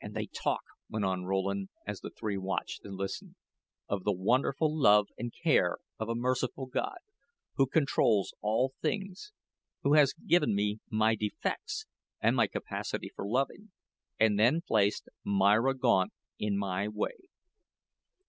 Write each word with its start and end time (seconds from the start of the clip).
"And 0.00 0.14
they 0.14 0.26
talk," 0.26 0.60
went 0.88 1.04
on 1.04 1.24
Rowland, 1.24 1.70
as 1.84 1.98
the 2.02 2.10
three 2.10 2.38
watched 2.38 2.84
and 2.84 2.94
listened; 2.94 3.34
"of 3.88 4.04
the 4.04 4.12
wonderful 4.12 4.72
love 4.72 5.08
and 5.18 5.34
care 5.42 5.78
of 5.98 6.08
a 6.08 6.14
merciful 6.14 6.66
God, 6.66 6.98
who 7.54 7.66
controls 7.66 8.32
all 8.42 8.74
things 8.80 9.32
who 9.82 9.94
has 9.94 10.12
given 10.14 10.54
me 10.54 10.78
my 10.88 11.16
defects, 11.16 11.86
and 12.20 12.36
my 12.36 12.46
capacity 12.46 13.08
for 13.12 13.26
loving, 13.26 13.72
and 14.20 14.38
then 14.38 14.60
placed 14.60 15.08
Myra 15.24 15.74
Gaunt 15.76 16.12
in 16.38 16.56
my 16.56 16.86
way. 16.86 17.16